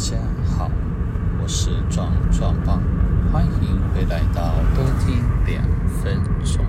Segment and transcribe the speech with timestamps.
[0.00, 0.16] 大家
[0.56, 0.70] 好，
[1.42, 2.80] 我是壮壮爸，
[3.30, 5.62] 欢迎回来到多听两
[6.00, 6.64] 分钟。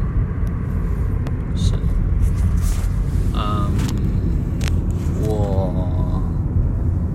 [1.56, 1.76] 是，
[3.34, 3.72] 嗯，
[5.24, 6.22] 我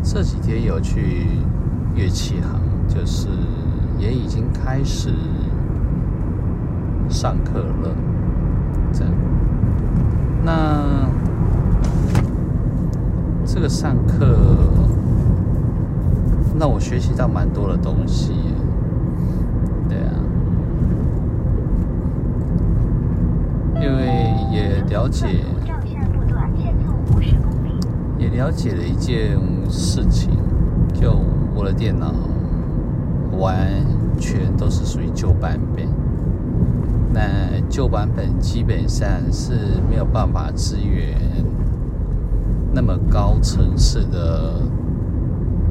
[0.02, 1.26] 这几天有去
[1.94, 3.28] 乐器行，就是
[3.98, 5.10] 也已经开始
[7.10, 7.94] 上课了。
[8.90, 9.12] 这样，
[10.42, 11.10] 那
[13.44, 14.34] 这个上课。
[16.58, 18.32] 那我学习到蛮多的东西，
[19.88, 20.12] 对啊，
[23.74, 25.44] 因为也了解，
[28.18, 30.30] 也了解了一件事情，
[30.94, 31.14] 就
[31.54, 32.10] 我的电脑
[33.38, 33.54] 完
[34.18, 35.86] 全都是属于旧版本，
[37.12, 39.52] 那旧版本基本上是
[39.90, 41.14] 没有办法支援
[42.72, 44.54] 那么高层次的。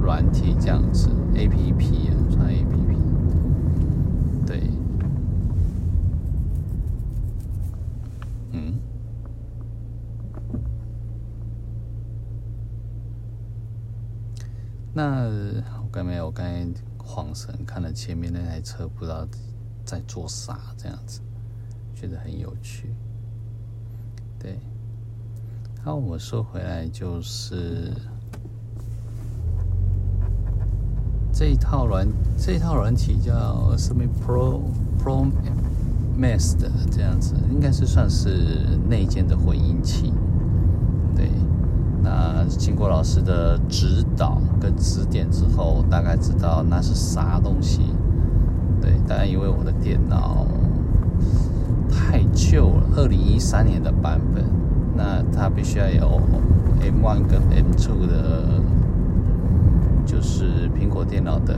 [0.06, 2.96] 软体这样子，A P P 啊，算 A P P，
[4.46, 4.70] 对，
[8.52, 8.80] 嗯，
[14.94, 15.26] 那
[15.82, 16.68] 我刚没有，我刚才
[17.00, 19.28] 晃神看了前面那台车，不知道
[19.84, 21.20] 在做啥，这样子，
[21.96, 22.94] 觉得很有趣，
[24.38, 24.60] 对，
[25.84, 27.92] 好，我说回来就是。
[31.38, 34.62] 这一套软这一套软体叫什么 Pro
[34.98, 35.28] Pro
[36.18, 40.14] Master 的这样子，应该是算是内建的混音器。
[41.14, 41.30] 对，
[42.02, 47.82] 那经过老师的指导跟指点之后，大概知道那是啥东西。
[48.82, 50.48] 对，当然因为我的电脑
[51.92, 54.46] 太旧了，二零一三年的版本，
[54.96, 56.22] 那它必须要有
[56.80, 58.46] M1 跟 M2 的。
[60.06, 61.54] 就是苹果电脑的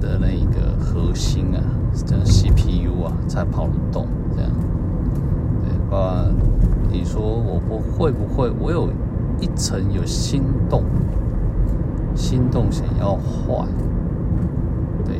[0.00, 1.60] 的那一个核心啊，
[2.06, 4.50] 这 CPU 啊，才跑得动这样。
[5.64, 6.26] 对，啊，
[6.90, 8.50] 你说我不会不会？
[8.60, 8.88] 我有
[9.40, 10.84] 一层有心动，
[12.14, 13.66] 心动想要换，
[15.04, 15.16] 对，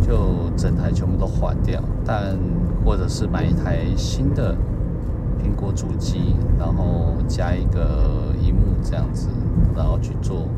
[0.00, 2.38] 就整台全部都换掉，但
[2.84, 4.54] 或者是买一台新的
[5.42, 9.28] 苹果主机，然后加一个荧幕这样子。
[9.74, 10.48] 然后去做。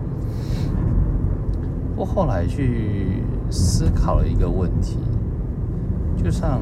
[1.96, 4.98] 我后来去思考了一个问题，
[6.16, 6.60] 就像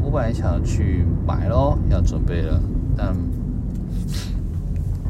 [0.00, 2.60] 我本来想要去买咯，要准备了，
[2.96, 3.16] 但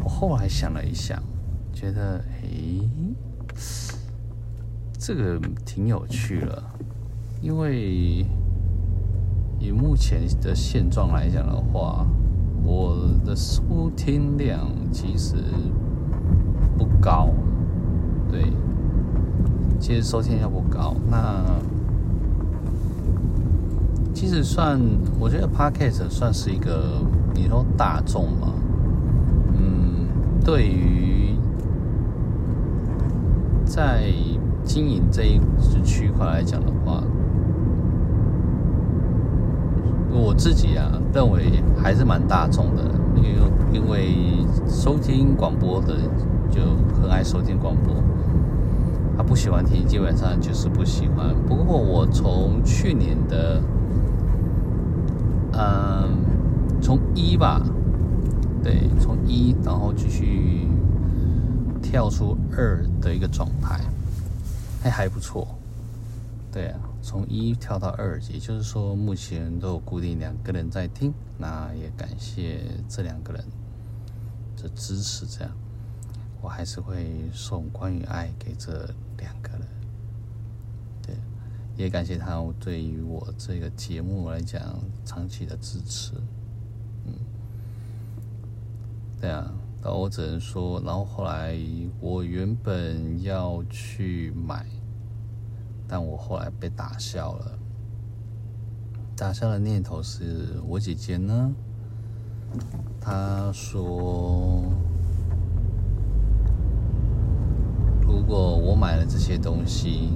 [0.03, 1.23] 我后来想了一想，
[1.71, 2.89] 觉得诶，
[4.99, 6.63] 这个挺有趣了，
[7.43, 8.25] 因为
[9.59, 12.07] 以目前的现状来讲的话，
[12.65, 15.37] 我的收听量其实。
[16.79, 17.29] 不高，
[18.31, 18.53] 对，
[19.79, 20.95] 其实收听量不高。
[21.11, 21.45] 那
[24.15, 24.81] 其实算，
[25.19, 27.03] 我觉得 Podcast 算是一个，
[27.35, 28.53] 你说大众嘛，
[29.55, 30.07] 嗯，
[30.45, 31.37] 对于
[33.65, 34.05] 在
[34.65, 35.41] 经营这一
[35.85, 37.03] 区块来讲的话，
[40.11, 42.83] 我自己啊认为还是蛮大众的，
[43.17, 43.31] 因为
[43.73, 44.15] 因为
[44.69, 45.97] 收听广播的。
[46.53, 46.61] 就
[46.95, 47.95] 很爱收听广播，
[49.17, 51.35] 他不喜欢听，基本上就是不喜欢。
[51.47, 53.61] 不过我从去年的，
[55.55, 56.15] 嗯，
[56.83, 57.63] 从一吧，
[58.63, 60.69] 对，从一，然后继续
[61.83, 63.81] 跳出二的一个状态，
[64.83, 65.49] 还还不错。
[66.53, 73.43] 对啊，从一跳到二，也就是说目前都有固定两个人在听，那也感谢这两个人
[74.63, 75.51] 的支持，这样。
[76.43, 78.73] 我还是会送关于爱给这
[79.17, 79.61] 两个人，
[81.01, 81.15] 对，
[81.77, 84.61] 也感谢他对于我这个节目来讲
[85.05, 86.13] 长期的支持，
[87.07, 87.15] 嗯，
[89.21, 91.57] 对啊，但我只能说，然后后来
[92.01, 94.67] 我原本要去买，
[95.87, 97.57] 但我后来被打消了，
[99.17, 101.55] 打消的念头是我姐姐呢，
[103.01, 104.65] 她说。
[108.13, 110.11] 如果我买了这些东西，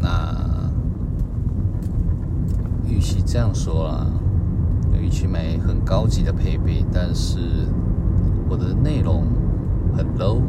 [0.00, 0.34] 那
[2.88, 4.06] 与其这样说啦，
[4.98, 7.38] 与其买很高级的配备，但是
[8.48, 9.24] 我的内容
[9.94, 10.40] 很 low，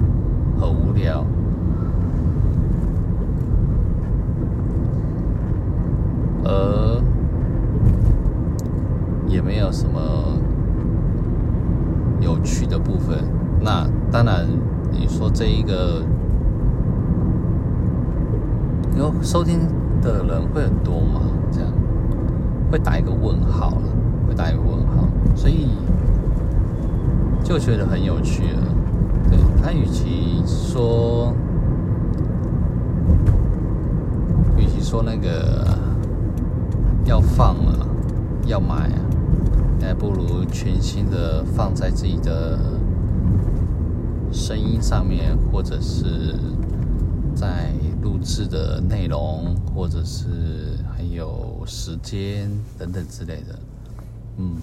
[0.58, 1.26] 很无聊，
[6.46, 7.02] 而
[9.28, 10.00] 也没有什么
[12.22, 13.22] 有趣的部分，
[13.60, 14.48] 那当然。
[14.98, 16.02] 你说这一个，
[18.98, 19.60] 有收听
[20.02, 21.22] 的人会很多吗？
[21.52, 21.70] 这样
[22.72, 23.82] 会打一个问号了，
[24.28, 25.68] 会打一个问号，所以
[27.44, 28.64] 就觉得很有趣了。
[29.30, 31.34] 对，他与其说，
[34.58, 35.66] 与其说那个
[37.06, 37.86] 要放了，
[38.48, 39.00] 要买啊，
[39.82, 42.60] 还不如全新的放在自己的
[44.32, 46.36] 声音上面，或者是
[47.36, 47.72] 在
[48.06, 53.60] 录制的内容，或者是还有时间等等之类的，
[54.38, 54.62] 嗯。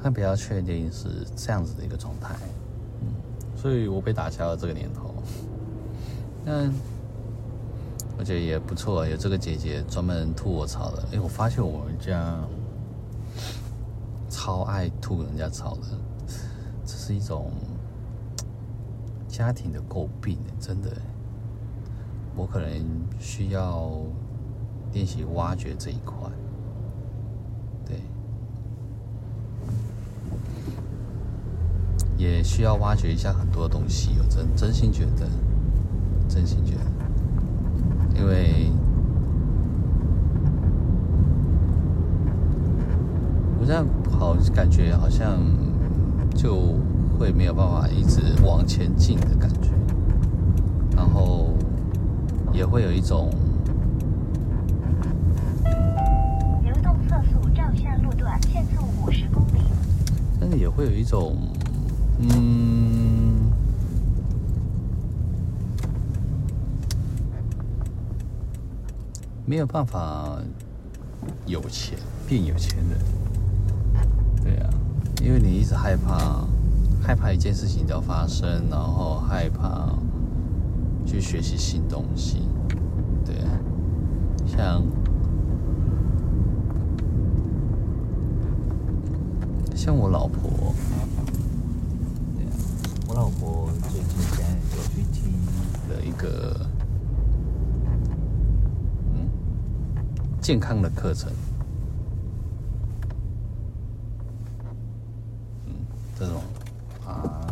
[0.00, 2.36] 他比较确定是这样子的一个状态，
[3.00, 3.08] 嗯，
[3.56, 5.12] 所以我被打消了这个念头。
[6.46, 6.70] 那
[8.16, 11.02] 我觉得也不错，有这个姐姐专门吐我槽的。
[11.12, 12.38] 哎，我发现我们家
[14.30, 15.82] 超爱吐人家槽的，
[16.84, 17.50] 这是一种
[19.36, 20.90] 家庭的诟病，真的。
[22.34, 22.70] 我可能
[23.20, 23.92] 需要
[24.94, 26.16] 练习挖掘这一块。
[27.84, 28.00] 对
[32.16, 35.28] 也需要挖掘一下很多东西，我真真心觉得，
[36.26, 38.70] 真心觉得，因为
[43.60, 45.38] 我这样好感觉好像
[46.34, 46.74] 就
[47.18, 49.70] 会没有办法一直往前进的感觉，
[50.94, 51.54] 然后
[52.52, 53.30] 也会有一种
[56.62, 59.60] 流动测速照相路段限速五十公里，
[60.40, 61.36] 但是也会有一种。
[62.18, 63.52] 嗯，
[69.44, 70.38] 没有办法
[71.44, 72.98] 有钱变有钱人，
[74.42, 74.70] 对啊，
[75.22, 76.42] 因为你一直害怕，
[77.06, 79.94] 害怕一件事情要发生，然后害怕
[81.06, 82.48] 去学习新东西，
[83.24, 83.36] 对，
[84.44, 84.82] 像
[89.76, 90.74] 像我老婆。
[93.08, 94.42] 我老婆最近在
[94.76, 95.32] 有去听
[95.88, 96.56] 了一个
[99.14, 99.30] 嗯
[100.40, 101.30] 健康的课程，
[105.66, 105.72] 嗯，
[106.18, 106.42] 这种
[107.06, 107.46] 啊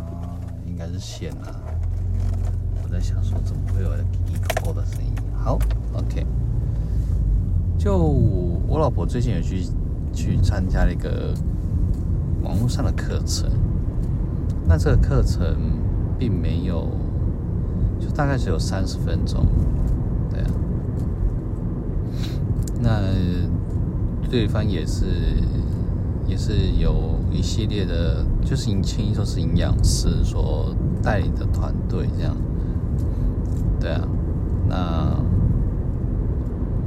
[0.67, 1.47] 应该是线啊。
[2.83, 3.89] 我在想说，怎么会有
[4.27, 5.13] 一口口的声音？
[5.33, 5.57] 好
[5.93, 6.25] ，OK。
[7.77, 9.63] 就我老婆最近有去
[10.13, 11.33] 去参加了一个
[12.43, 13.49] 网络上的课程。
[14.67, 15.55] 那这个课程
[16.19, 16.89] 并没有，
[17.97, 19.45] 就大概只有三十分钟，
[20.29, 20.51] 对啊。
[22.81, 23.01] 那
[24.29, 25.05] 对方也是，
[26.27, 32.35] 也是有一系列的，就是你轻易说是营养师所带领的团队这样，
[33.79, 34.07] 对啊。
[34.67, 35.15] 那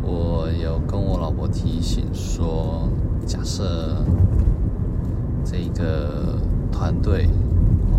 [0.02, 2.88] 我有跟我老婆提醒说，
[3.26, 4.04] 假设
[5.44, 6.38] 这个
[6.72, 7.28] 团队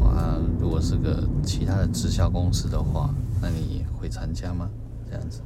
[0.03, 0.37] 啊。
[0.59, 3.09] 如果是个其他的直销公司的话，
[3.41, 4.69] 那你会参加吗？
[5.09, 5.41] 这样子，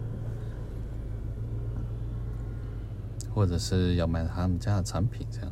[3.33, 5.51] 或者是要买他们家的产品这样。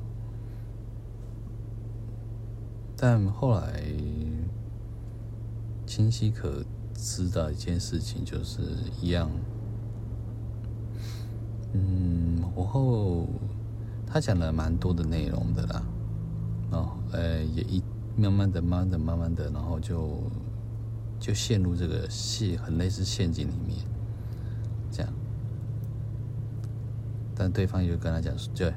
[3.04, 3.82] 但后来
[5.88, 8.62] 清晰可知的一件事情就是
[9.02, 9.28] 一样，
[11.74, 13.26] 嗯，然后
[14.06, 15.84] 他讲了蛮多的内容的啦，
[16.74, 17.82] 哦，呃，也一。
[18.18, 20.22] 慢慢的、慢慢的、慢慢的，然后就
[21.18, 23.80] 就陷入这个戏，很类似陷阱里面，
[24.92, 25.12] 这样。
[27.34, 28.74] 但对方又跟他讲说：“对，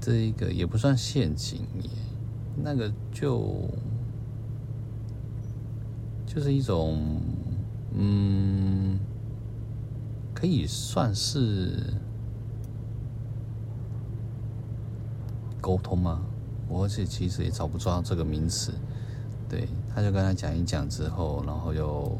[0.00, 1.90] 这一个也不算陷阱耶，
[2.62, 3.68] 那个就
[6.26, 6.98] 就是一种，
[7.94, 8.98] 嗯，
[10.34, 11.94] 可以算是
[15.60, 16.22] 沟通吗？”
[16.68, 18.72] 我是其实也找不着这个名词，
[19.48, 22.18] 对，他就跟他讲一讲之后，然后又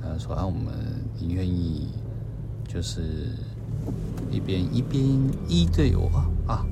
[0.00, 0.72] 呃说啊，我们
[1.20, 1.88] 你愿意
[2.66, 3.28] 就是
[4.30, 5.04] 一边一边
[5.46, 6.08] 一对我
[6.46, 6.64] 啊，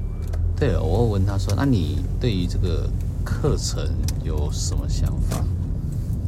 [0.63, 2.89] 对，我问他说，那你对于这个
[3.25, 3.85] 课程
[4.23, 5.45] 有什么想法？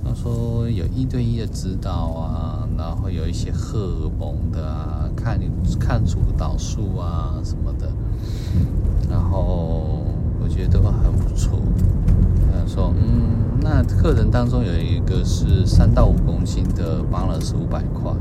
[0.04, 5.48] 他说有一对一的指导啊，然后有一些荷尔蒙的啊，看你
[5.78, 7.88] 看主导数啊什么的，
[9.08, 10.00] 然后。
[10.42, 11.58] 我觉得很不错。
[12.52, 18.12] 他说：“嗯，那课程当中有一个是三到五公斤的，帮了是五百块。”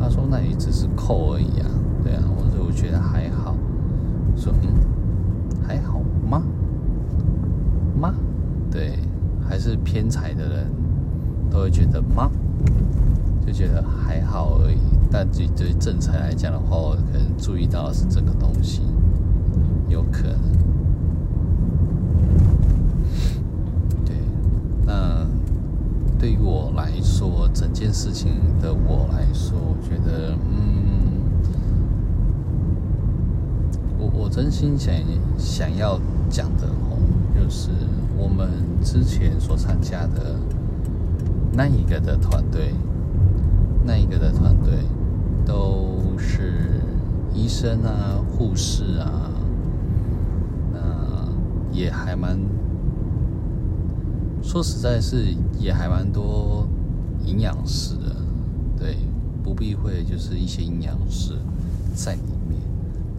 [0.00, 1.68] 他说：“那也只是扣而已啊。”
[2.02, 3.54] 对啊，我说：“我觉得还好。”
[4.34, 4.68] 说：“嗯，
[5.66, 6.42] 还好吗？
[8.00, 8.14] 吗？
[8.70, 8.98] 对，
[9.48, 10.66] 还是偏财的人
[11.50, 12.30] 都会觉得吗？
[13.44, 14.78] 就觉得还好而已。
[15.10, 18.80] 但对对正财来讲的话，我可能注意到是这个东西，
[19.88, 20.38] 有可能。
[24.06, 24.16] 对，
[24.86, 25.26] 那
[26.18, 31.11] 对于我来说，整件事情的我来说，我觉得，嗯，
[34.02, 34.92] 我我真心想
[35.38, 36.98] 想要讲的哦，
[37.34, 37.70] 就是
[38.18, 38.50] 我们
[38.82, 40.36] 之前所参加的
[41.52, 42.74] 那一个的团队。
[43.84, 44.74] 那一个的团队
[45.44, 46.80] 都是
[47.34, 49.28] 医生啊、护士啊，
[50.72, 51.28] 那
[51.72, 52.38] 也还蛮
[54.40, 56.64] 说实在是也还蛮多
[57.26, 58.14] 营养师的，
[58.78, 58.98] 对，
[59.42, 61.34] 不避讳就是一些营养师
[61.92, 62.16] 在，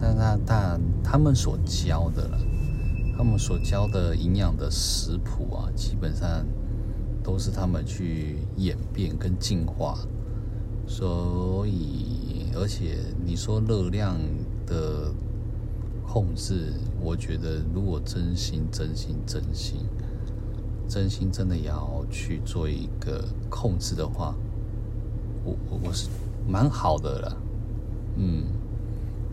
[0.00, 2.38] 但他但他们所教的了，
[3.16, 6.44] 他们所教的营养的食谱啊，基本上
[7.22, 9.98] 都是他们去演变跟进化。
[10.86, 14.18] 所以，而且你说热量
[14.66, 15.10] 的
[16.06, 19.78] 控制，我觉得如果真心、真心、真心、
[20.86, 24.34] 真心真的要去做一个控制的话，
[25.42, 26.10] 我我我是
[26.46, 27.36] 蛮好的了。
[28.16, 28.44] 嗯，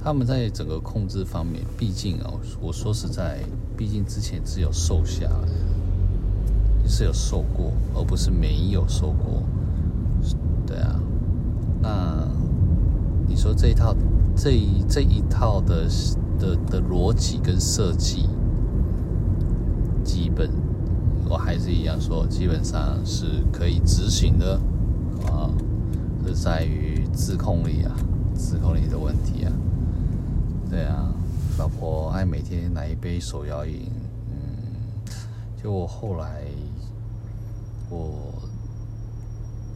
[0.03, 3.39] 他们在整个控制方面，毕竟哦，我说实在，
[3.77, 9.43] 毕竟之前只有瘦下来，是有瘦过，而不是没有瘦过。
[10.65, 10.99] 对啊。
[11.81, 12.27] 那
[13.27, 13.95] 你说这一套，
[14.35, 15.87] 这一这一套的
[16.39, 18.27] 的的逻辑跟设计，
[20.03, 20.49] 基本
[21.29, 24.59] 我还是一样说，基本上是可以执行的
[25.27, 25.49] 啊，
[26.25, 27.95] 是在于自控力啊，
[28.33, 29.51] 自控力的问题啊。
[30.71, 31.13] 对啊，
[31.59, 33.91] 老婆爱每天来一杯手摇饮，
[34.31, 35.11] 嗯，
[35.61, 36.45] 就我后来
[37.89, 38.33] 我。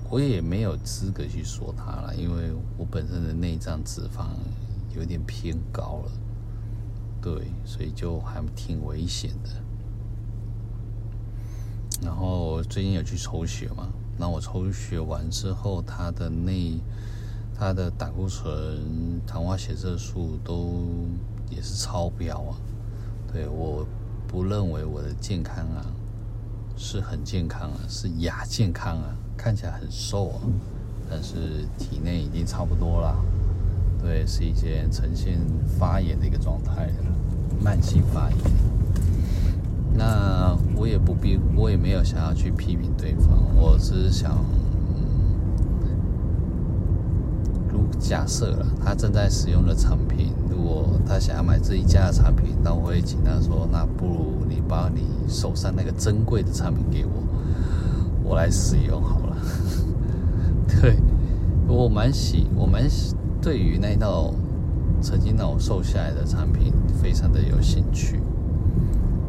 [0.08, 4.28] 我也没有资格去说他了，因为我本身的内脏脂肪
[4.96, 6.12] 有点偏高了，
[7.20, 9.50] 对，所以就还挺危险的。
[12.04, 16.80] 然后最近有去抽血嘛，那我抽血完之后，他的内，
[17.58, 18.52] 他的胆固醇、
[19.26, 20.84] 糖化血色素都
[21.50, 22.58] 也是超标啊。
[23.32, 23.86] 对，我
[24.28, 25.86] 不认为我的健康啊
[26.76, 29.16] 是很健康啊，是亚健康啊。
[29.38, 30.42] 看起来很瘦啊，
[31.10, 33.16] 但是体内已经差不多了。
[34.02, 35.38] 对，是一件呈现
[35.78, 37.06] 发炎的一个状态了，
[37.62, 38.38] 慢性发炎。
[39.94, 44.44] 那我也不必，我也没有想要去批评对方，我只是想，
[47.70, 57.12] 如假设了他正在使用的产品，如果他想要买这一家的产品，那我会请他说，那不如你把你手上那个珍贵的产品给我，
[58.24, 59.38] 我来使用好了。
[60.82, 60.98] 对，
[61.68, 64.34] 我蛮喜，我蛮喜，对于那道
[65.02, 68.20] 曾经让我瘦下来的产品非常的有兴趣。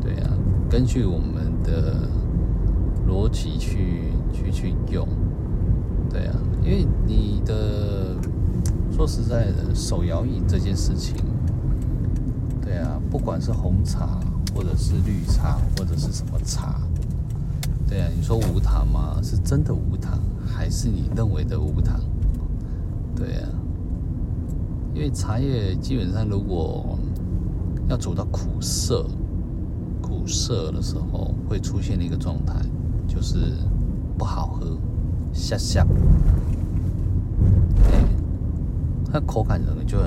[0.01, 0.31] 对啊，
[0.69, 1.95] 根据我们的
[3.09, 5.07] 逻辑去去去用。
[6.09, 8.17] 对啊，因为你的
[8.97, 11.15] 说实在的，手摇饮这件事情，
[12.62, 14.19] 对啊，不管是红茶
[14.55, 16.81] 或者是绿茶或者是什么茶。
[17.87, 19.21] 对啊，你说无糖吗？
[19.23, 22.00] 是真的无糖，还是你认为的无糖？
[23.15, 23.49] 对啊，
[24.95, 26.99] 因为茶叶基本上如果
[27.91, 29.07] 要走到苦涩、
[30.00, 32.55] 苦涩的时候，会出现的一个状态，
[33.07, 33.53] 就是
[34.17, 34.75] 不好喝，
[35.35, 35.87] 下下。
[39.13, 39.99] 它口感可能就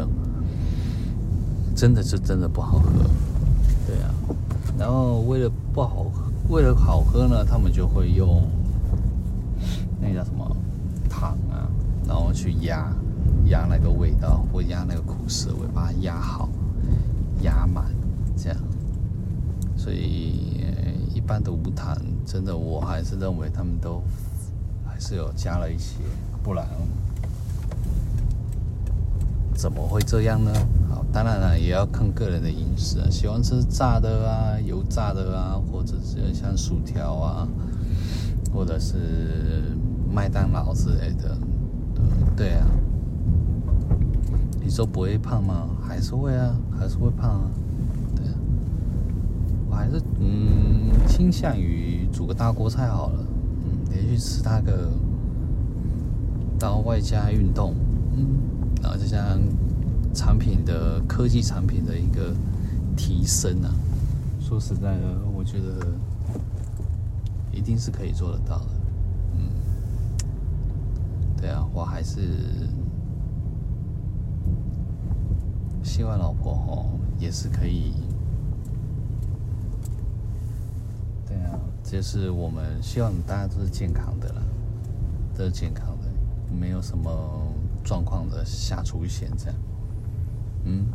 [1.75, 2.91] 真的是真的不好喝。
[3.87, 4.13] 对啊，
[4.77, 6.29] 然后为了不好喝。
[6.49, 8.49] 为了好喝呢，他们就会用
[10.01, 10.57] 那个叫什么
[11.07, 11.69] 糖啊，
[12.07, 12.91] 然后去压
[13.45, 16.49] 压那个味道，或压那个苦涩味，把它压好、
[17.43, 17.85] 压满，
[18.35, 18.57] 这样。
[19.77, 20.65] 所以
[21.13, 24.01] 一般的无糖，真的我还是认为他们都
[24.83, 25.97] 还是有加了一些，
[26.41, 26.65] 不然
[29.59, 30.53] 怎么会这样呢？
[30.89, 37.45] 好当然了，也要看个人的饮食啊，喜欢吃炸的啊、油炸的啊，或者是像薯条啊，
[38.53, 39.75] 或者是
[40.09, 41.37] 麦当劳之类的，
[41.93, 42.03] 对
[42.37, 42.65] 对啊。
[44.63, 45.67] 你说不会胖吗？
[45.85, 47.51] 还是会啊，还是会胖啊。
[48.15, 48.33] 对啊，
[49.69, 53.25] 我还是嗯倾向于煮个大锅菜好了，
[53.65, 54.89] 嗯，连续吃它个，
[56.61, 57.75] 然后外加运动，
[58.15, 58.25] 嗯，
[58.81, 59.39] 然后就像。
[60.11, 62.33] 产品的科技产品的一个
[62.97, 63.69] 提升啊，
[64.41, 65.03] 说实在的，
[65.37, 65.85] 我觉得
[67.53, 68.71] 一定是可以做得到的。
[69.35, 69.51] 嗯，
[71.37, 72.21] 对啊，我还是
[75.83, 77.93] 希望老婆哦也是可以。
[81.27, 84.41] 对啊，就是我们希望大家都是健康的啦，
[85.37, 86.09] 都是健康的，
[86.59, 87.09] 没有什么
[87.89, 89.55] 状况的下出现这样。
[90.65, 90.85] 嗯。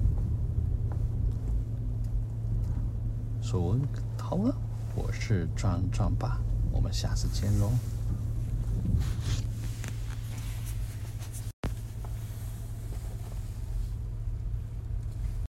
[3.43, 3.77] 说
[4.17, 4.55] 好了，
[4.95, 6.39] 我是壮壮爸，
[6.71, 7.73] 我们下次见喽。